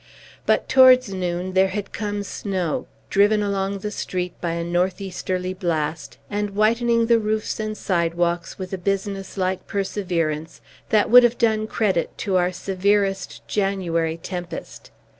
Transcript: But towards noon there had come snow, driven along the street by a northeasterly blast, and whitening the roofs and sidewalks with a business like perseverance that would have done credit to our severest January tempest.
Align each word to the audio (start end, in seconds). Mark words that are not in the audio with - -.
But 0.47 0.67
towards 0.67 1.13
noon 1.13 1.53
there 1.53 1.67
had 1.67 1.93
come 1.93 2.23
snow, 2.23 2.87
driven 3.11 3.43
along 3.43 3.77
the 3.77 3.91
street 3.91 4.33
by 4.41 4.53
a 4.53 4.63
northeasterly 4.63 5.53
blast, 5.53 6.17
and 6.27 6.55
whitening 6.55 7.05
the 7.05 7.19
roofs 7.19 7.59
and 7.59 7.77
sidewalks 7.77 8.57
with 8.57 8.73
a 8.73 8.79
business 8.79 9.37
like 9.37 9.67
perseverance 9.67 10.59
that 10.89 11.11
would 11.11 11.21
have 11.21 11.37
done 11.37 11.67
credit 11.67 12.17
to 12.17 12.35
our 12.37 12.51
severest 12.51 13.47
January 13.47 14.17
tempest. 14.17 14.89